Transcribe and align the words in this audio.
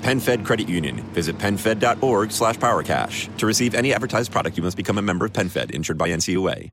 PenFed 0.00 0.44
Credit 0.44 0.68
Union. 0.68 0.96
Visit 1.12 1.38
penfed.org 1.38 2.32
slash 2.32 2.56
powercash. 2.56 3.34
To 3.38 3.46
receive 3.46 3.74
any 3.74 3.94
advertised 3.94 4.32
product, 4.32 4.56
you 4.56 4.62
must 4.62 4.76
become 4.76 4.98
a 4.98 5.02
member 5.02 5.24
of 5.26 5.32
PenFed, 5.32 5.70
insured 5.70 5.98
by 5.98 6.08
NCUA. 6.08 6.70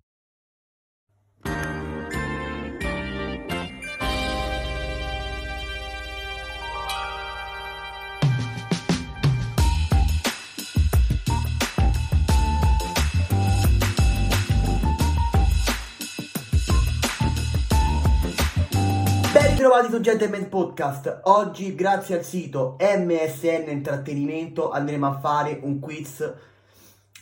Ben 19.68 19.82
ritrovati 19.82 19.96
su 19.96 20.02
Gentleman 20.02 20.48
Podcast. 20.48 21.20
Oggi, 21.24 21.76
grazie 21.76 22.18
al 22.18 22.24
sito 22.24 22.78
MSN 22.80 23.66
Intrattenimento, 23.68 24.72
andremo 24.72 25.08
a 25.08 25.20
fare 25.20 25.60
un 25.62 25.80
quiz 25.80 26.34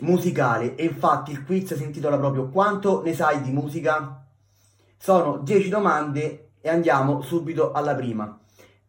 musicale. 0.01 0.75
E 0.75 0.83
infatti 0.83 1.31
il 1.31 1.43
quiz 1.43 1.73
si 1.73 1.81
intitola 1.81 2.19
proprio 2.19 2.49
Quanto 2.49 3.01
ne 3.01 3.15
sai 3.15 3.41
di 3.41 3.49
musica? 3.49 4.23
Sono 4.95 5.37
10 5.37 5.69
domande 5.69 6.51
e 6.61 6.69
andiamo 6.69 7.21
subito 7.21 7.71
alla 7.71 7.95
prima. 7.95 8.39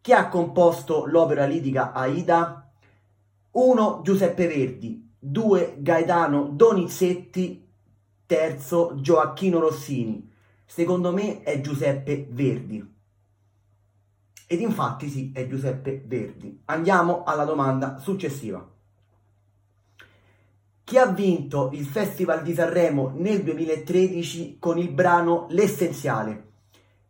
Chi 0.03 0.13
ha 0.13 0.29
composto 0.29 1.07
l'opera 1.07 1.47
lirica 1.47 1.93
Aida? 1.93 2.71
1. 3.53 4.01
Giuseppe 4.05 4.49
Verdi 4.49 5.15
2. 5.19 5.77
Gaetano 5.79 6.51
Donizetti 6.53 7.67
Terzo 8.27 8.97
Gioacchino 8.97 9.61
Rossini 9.61 10.31
Secondo 10.67 11.11
me 11.11 11.41
è 11.41 11.59
Giuseppe 11.63 12.27
Verdi. 12.29 12.96
Ed 14.47 14.61
infatti 14.61 15.09
sì, 15.09 15.33
è 15.35 15.47
Giuseppe 15.49 16.03
Verdi. 16.07 16.63
Andiamo 16.67 17.25
alla 17.25 17.45
domanda 17.45 17.99
successiva. 17.99 18.65
Chi 20.85 20.99
ha 20.99 21.07
vinto 21.07 21.71
il 21.73 21.85
Festival 21.85 22.43
di 22.43 22.55
Sanremo 22.55 23.13
nel 23.17 23.43
2013 23.43 24.59
con 24.61 24.79
il 24.79 24.91
brano 24.91 25.47
L'essenziale? 25.51 26.45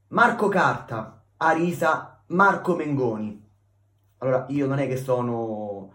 Marco 0.08 0.48
Carta, 0.48 1.24
Arisa, 1.36 2.22
Marco 2.28 2.74
Mengoni. 2.74 3.44
Allora, 4.18 4.46
io 4.48 4.66
non 4.66 4.78
è 4.78 4.88
che 4.88 4.96
sono 4.96 5.92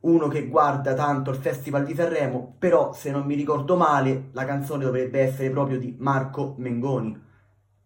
uno 0.00 0.28
che 0.28 0.46
guarda 0.46 0.94
tanto 0.94 1.30
il 1.30 1.38
Festival 1.38 1.84
di 1.84 1.96
Sanremo, 1.96 2.54
però 2.60 2.92
se 2.92 3.10
non 3.10 3.26
mi 3.26 3.34
ricordo 3.34 3.74
male, 3.74 4.28
la 4.30 4.44
canzone 4.44 4.84
dovrebbe 4.84 5.20
essere 5.20 5.50
proprio 5.50 5.80
di 5.80 5.96
Marco 5.98 6.54
Mengoni. 6.58 7.24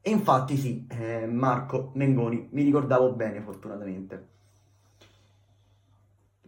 E 0.02 0.10
infatti 0.10 0.56
sì, 0.56 0.86
eh, 0.88 1.26
Marco 1.26 1.90
Mengoni, 1.94 2.48
mi 2.52 2.62
ricordavo 2.62 3.12
bene 3.12 3.40
fortunatamente. 3.42 4.28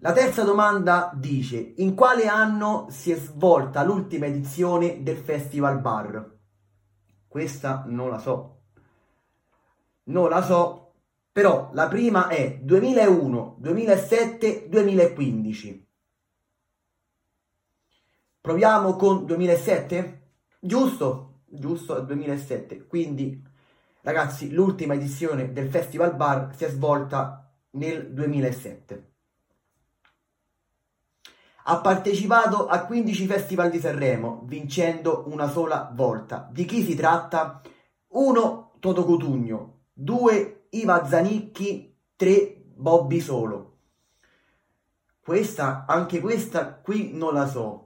La 0.05 0.13
terza 0.13 0.43
domanda 0.43 1.13
dice, 1.15 1.75
in 1.77 1.95
quale 1.95 2.27
anno 2.27 2.87
si 2.91 3.13
è 3.13 3.17
svolta 3.17 3.85
l'ultima 3.85 4.27
edizione 4.27 5.03
del 5.03 5.17
Festival 5.17 5.81
Bar? 5.81 6.39
Questa 7.29 7.85
non 7.87 8.09
la 8.09 8.19
so. 8.19 8.63
Non 10.05 10.29
la 10.29 10.43
so, 10.43 10.95
però 11.31 11.71
la 11.73 11.87
prima 11.87 12.27
è 12.27 12.59
2001, 12.61 13.57
2007, 13.59 14.69
2015. 14.69 15.87
Proviamo 18.41 18.97
con 18.97 19.25
2007? 19.25 20.31
Giusto, 20.59 21.32
giusto, 21.53 21.97
è 21.97 22.03
2007. 22.05 22.87
Quindi, 22.87 23.43
ragazzi, 24.03 24.51
l'ultima 24.51 24.95
edizione 24.95 25.53
del 25.53 25.69
Festival 25.69 26.15
Bar 26.15 26.55
si 26.57 26.65
è 26.65 26.69
svolta 26.69 27.51
nel 27.73 28.13
2007. 28.13 29.11
Ha 31.65 31.81
partecipato 31.81 32.67
a 32.67 32.85
15 32.85 33.27
Festival 33.27 33.71
di 33.71 33.79
Sanremo, 33.79 34.43
vincendo 34.47 35.25
una 35.29 35.49
sola 35.49 35.91
volta. 35.95 36.49
Di 36.51 36.65
chi 36.65 36.83
si 36.83 36.95
tratta? 36.95 37.61
1. 38.09 38.73
Toto 38.81 39.05
Cutugno, 39.05 39.85
2. 39.93 40.67
Iva 40.71 41.07
Zanicchi, 41.07 41.97
3. 42.17 42.63
Bobby 42.75 43.21
Solo. 43.21 43.77
Questa, 45.21 45.85
anche 45.87 46.21
questa 46.21 46.75
qui 46.75 47.13
non 47.13 47.33
la 47.33 47.47
so. 47.47 47.82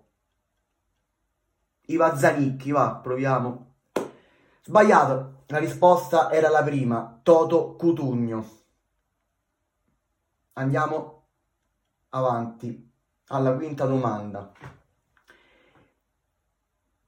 Iva 1.87 2.17
Zanicchi, 2.17 2.73
va, 2.73 2.97
proviamo. 2.97 3.75
Sbagliato, 4.63 5.43
la 5.47 5.59
risposta 5.59 6.33
era 6.33 6.49
la 6.49 6.63
prima, 6.63 7.21
Toto 7.23 7.77
Cutugno. 7.77 8.49
Andiamo 10.55 11.23
avanti 12.11 12.91
alla 13.29 13.55
quinta 13.55 13.87
domanda. 13.87 14.51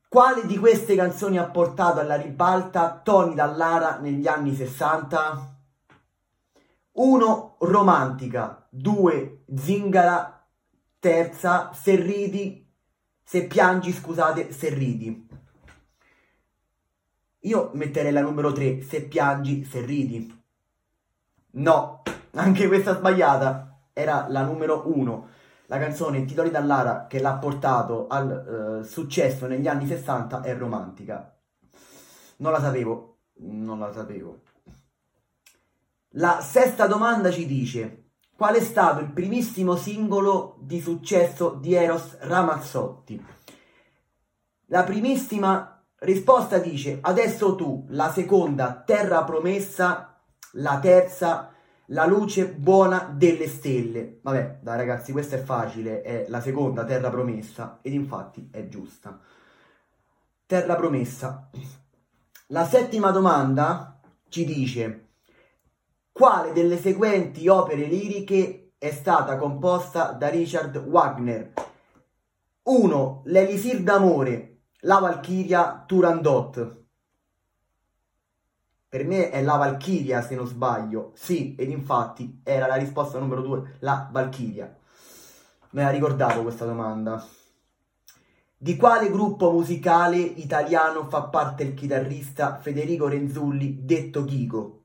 Quale 0.08 0.46
di 0.46 0.56
queste 0.56 0.94
canzoni 0.94 1.38
ha 1.38 1.50
portato 1.50 2.00
alla 2.00 2.16
ribalta 2.16 3.00
Tony 3.02 3.34
Dallara 3.34 3.98
negli 3.98 4.26
anni 4.26 4.54
60? 4.54 5.56
1. 6.92 7.56
Romantica 7.58 8.66
2. 8.70 9.44
Zingara 9.54 10.46
terza 10.98 11.72
Se 11.72 11.94
ridi 11.96 12.67
Se 13.28 13.46
piangi 13.46 13.92
scusate 13.92 14.52
Se 14.52 14.70
ridi. 14.70 15.28
Io 17.40 17.70
metterei 17.74 18.10
la 18.10 18.22
numero 18.22 18.52
3 18.52 18.80
Se 18.80 19.02
piangi 19.02 19.66
Se 19.66 19.84
ridi. 19.84 20.42
No, 21.50 22.02
anche 22.32 22.66
questa 22.68 22.96
sbagliata. 22.96 23.80
Era 23.92 24.28
la 24.30 24.44
numero 24.44 24.84
1 24.86 25.28
la 25.66 25.78
canzone 25.78 26.24
Titoli 26.24 26.50
Dallara 26.50 27.06
che 27.06 27.20
l'ha 27.20 27.34
portato 27.34 28.06
al 28.06 28.80
eh, 28.80 28.84
successo 28.86 29.46
negli 29.46 29.68
anni 29.68 29.86
60 29.86 30.40
è 30.40 30.56
romantica. 30.56 31.36
Non 32.38 32.52
la 32.52 32.60
sapevo, 32.62 33.18
non 33.40 33.78
la 33.78 33.92
sapevo. 33.92 34.40
La 36.12 36.40
sesta 36.40 36.86
domanda 36.86 37.30
ci 37.30 37.44
dice: 37.44 38.07
Qual 38.38 38.54
è 38.54 38.60
stato 38.60 39.00
il 39.00 39.10
primissimo 39.10 39.74
singolo 39.74 40.58
di 40.60 40.80
successo 40.80 41.58
di 41.60 41.74
Eros 41.74 42.18
Ramazzotti? 42.20 43.20
La 44.66 44.84
primissima 44.84 45.84
risposta 45.96 46.58
dice: 46.58 46.98
Adesso 47.00 47.56
tu, 47.56 47.86
la 47.88 48.12
seconda, 48.12 48.80
Terra 48.86 49.24
promessa, 49.24 50.20
la 50.52 50.78
terza, 50.78 51.52
la 51.86 52.06
luce 52.06 52.46
buona 52.46 53.12
delle 53.12 53.48
stelle. 53.48 54.20
Vabbè, 54.22 54.60
dai 54.62 54.76
ragazzi, 54.76 55.10
questa 55.10 55.34
è 55.34 55.42
facile, 55.42 56.02
è 56.02 56.26
la 56.28 56.40
seconda 56.40 56.84
terra 56.84 57.10
promessa 57.10 57.80
ed 57.82 57.92
infatti 57.92 58.50
è 58.52 58.68
giusta. 58.68 59.18
Terra 60.46 60.76
promessa. 60.76 61.50
La 62.46 62.64
settima 62.64 63.10
domanda 63.10 63.98
ci 64.28 64.44
dice 64.44 65.07
quale 66.18 66.52
delle 66.52 66.80
seguenti 66.80 67.46
opere 67.46 67.84
liriche 67.84 68.72
è 68.76 68.90
stata 68.90 69.36
composta 69.36 70.10
da 70.10 70.26
Richard 70.26 70.74
Wagner? 70.76 71.52
1. 72.64 73.22
L'Elisir 73.26 73.84
d'amore, 73.84 74.62
la 74.80 74.98
Valchiria 74.98 75.84
Turandot. 75.86 76.76
Per 78.88 79.04
me 79.04 79.30
è 79.30 79.40
la 79.42 79.54
Valchiria, 79.54 80.20
se 80.20 80.34
non 80.34 80.48
sbaglio. 80.48 81.12
Sì, 81.14 81.54
ed 81.54 81.70
infatti 81.70 82.40
era 82.42 82.66
la 82.66 82.74
risposta 82.74 83.20
numero 83.20 83.40
due, 83.40 83.76
la 83.78 84.08
Valchiria. 84.10 84.76
Me 85.70 85.82
la 85.84 85.90
ricordavo 85.90 86.42
questa 86.42 86.64
domanda. 86.64 87.24
Di 88.56 88.74
quale 88.74 89.08
gruppo 89.08 89.52
musicale 89.52 90.16
italiano 90.16 91.04
fa 91.04 91.22
parte 91.28 91.62
il 91.62 91.74
chitarrista 91.74 92.56
Federico 92.56 93.06
Renzulli, 93.06 93.84
detto 93.84 94.24
Chico? 94.24 94.77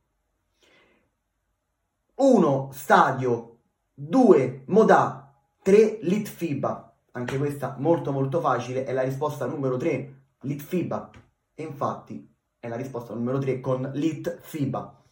1. 2.24 2.70
Stadio 2.72 3.58
2. 3.96 4.64
Modà 4.68 5.36
3. 5.62 6.00
Litfiba 6.04 6.96
Anche 7.12 7.38
questa 7.38 7.76
molto 7.80 8.14
molto 8.14 8.40
facile, 8.40 8.86
è 8.86 8.94
la 8.94 9.02
risposta 9.02 9.46
numero 9.46 9.76
3, 9.76 10.22
Litfiba 10.44 11.10
E 11.54 11.64
infatti 11.64 12.34
è 12.58 12.70
la 12.70 12.78
risposta 12.78 13.14
numero 13.14 13.40
3 13.40 13.60
con 13.60 13.92
Lit 13.96 14.40
FIBA. 14.40 15.04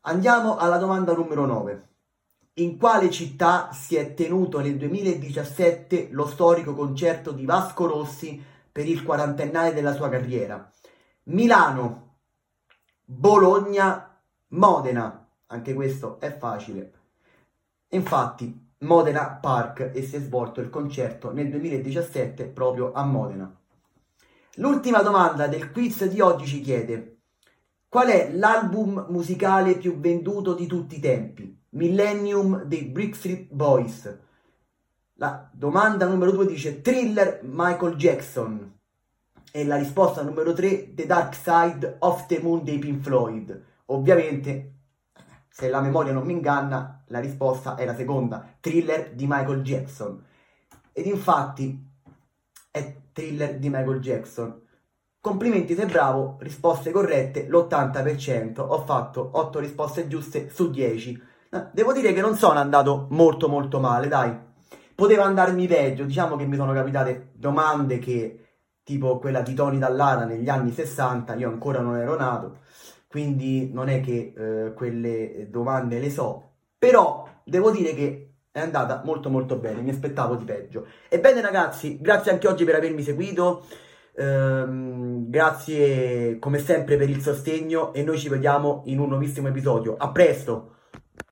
Andiamo 0.00 0.56
alla 0.56 0.78
domanda 0.78 1.12
numero 1.12 1.44
9. 1.44 1.88
In 2.54 2.78
quale 2.78 3.10
città 3.10 3.70
si 3.72 3.96
è 3.96 4.14
tenuto 4.14 4.60
nel 4.60 4.78
2017 4.78 6.08
lo 6.12 6.26
storico 6.26 6.74
concerto 6.74 7.30
di 7.30 7.44
Vasco 7.44 7.86
Rossi 7.86 8.42
per 8.72 8.88
il 8.88 9.02
quarantennale 9.02 9.74
della 9.74 9.92
sua 9.92 10.08
carriera. 10.08 10.72
Milano, 11.24 12.20
Bologna, 13.04 14.18
Modena. 14.48 15.27
Anche 15.48 15.74
questo 15.74 16.20
è 16.20 16.36
facile. 16.36 16.92
Infatti, 17.90 18.66
Modena 18.80 19.38
Park 19.40 19.90
e 19.94 20.02
si 20.02 20.16
è 20.16 20.20
svolto 20.20 20.60
il 20.60 20.70
concerto 20.70 21.32
nel 21.32 21.50
2017 21.50 22.44
proprio 22.44 22.92
a 22.92 23.04
Modena. 23.04 23.52
L'ultima 24.56 25.02
domanda 25.02 25.46
del 25.46 25.72
quiz 25.72 26.04
di 26.06 26.20
oggi 26.20 26.46
ci 26.46 26.60
chiede 26.60 27.16
Qual 27.88 28.08
è 28.08 28.30
l'album 28.34 29.06
musicale 29.08 29.78
più 29.78 29.98
venduto 29.98 30.52
di 30.52 30.66
tutti 30.66 30.96
i 30.96 31.00
tempi? 31.00 31.58
Millennium 31.70 32.64
dei 32.64 32.84
Brickstreet 32.84 33.50
Boys. 33.50 34.18
La 35.14 35.48
domanda 35.50 36.06
numero 36.06 36.30
2 36.32 36.46
dice 36.46 36.82
Thriller 36.82 37.40
Michael 37.44 37.94
Jackson. 37.94 38.78
E 39.50 39.64
la 39.64 39.76
risposta 39.76 40.22
numero 40.22 40.52
3 40.52 40.92
The 40.92 41.06
Dark 41.06 41.34
Side 41.34 41.96
of 42.00 42.26
the 42.26 42.40
Moon 42.40 42.62
dei 42.62 42.78
Pink 42.78 43.02
Floyd. 43.02 43.64
Ovviamente, 43.86 44.77
se 45.58 45.68
la 45.68 45.80
memoria 45.80 46.12
non 46.12 46.24
mi 46.24 46.34
inganna, 46.34 47.02
la 47.06 47.18
risposta 47.18 47.74
è 47.74 47.84
la 47.84 47.96
seconda, 47.96 48.46
Thriller 48.60 49.12
di 49.14 49.26
Michael 49.26 49.62
Jackson. 49.62 50.24
Ed 50.92 51.06
infatti 51.06 51.84
è 52.70 52.96
Thriller 53.12 53.58
di 53.58 53.68
Michael 53.68 53.98
Jackson. 53.98 54.62
Complimenti, 55.20 55.74
sei 55.74 55.86
bravo, 55.86 56.36
risposte 56.42 56.92
corrette, 56.92 57.48
l'80%. 57.48 58.60
Ho 58.60 58.84
fatto 58.84 59.30
8 59.32 59.58
risposte 59.58 60.06
giuste 60.06 60.48
su 60.48 60.70
10. 60.70 61.20
Devo 61.72 61.92
dire 61.92 62.12
che 62.12 62.20
non 62.20 62.36
sono 62.36 62.60
andato 62.60 63.08
molto 63.10 63.48
molto 63.48 63.80
male, 63.80 64.06
dai. 64.06 64.32
Poteva 64.94 65.24
andarmi 65.24 65.66
peggio, 65.66 66.04
diciamo 66.04 66.36
che 66.36 66.46
mi 66.46 66.54
sono 66.54 66.72
capitate 66.72 67.32
domande 67.34 67.98
che, 67.98 68.44
tipo 68.84 69.18
quella 69.18 69.40
di 69.40 69.54
Tony 69.54 69.78
Dallara 69.78 70.24
negli 70.24 70.48
anni 70.48 70.70
60, 70.70 71.34
io 71.34 71.48
ancora 71.48 71.80
non 71.80 71.96
ero 71.96 72.16
nato, 72.16 72.58
quindi 73.08 73.70
non 73.72 73.88
è 73.88 74.00
che 74.00 74.32
eh, 74.36 74.72
quelle 74.74 75.48
domande 75.50 75.98
le 75.98 76.10
so. 76.10 76.52
Però 76.78 77.26
devo 77.44 77.70
dire 77.70 77.94
che 77.94 78.34
è 78.52 78.60
andata 78.60 79.02
molto 79.04 79.30
molto 79.30 79.56
bene, 79.56 79.80
mi 79.80 79.90
aspettavo 79.90 80.36
di 80.36 80.44
peggio. 80.44 80.86
Ebbene 81.08 81.40
ragazzi, 81.40 81.98
grazie 82.00 82.30
anche 82.30 82.46
oggi 82.46 82.64
per 82.64 82.76
avermi 82.76 83.02
seguito. 83.02 83.64
Ehm, 84.14 85.30
grazie 85.30 86.38
come 86.38 86.58
sempre 86.58 86.96
per 86.96 87.08
il 87.08 87.20
sostegno 87.20 87.92
e 87.94 88.02
noi 88.02 88.18
ci 88.18 88.28
vediamo 88.28 88.82
in 88.86 88.98
un 88.98 89.08
nuovissimo 89.08 89.48
episodio. 89.48 89.96
A 89.96 90.10
presto! 90.10 90.77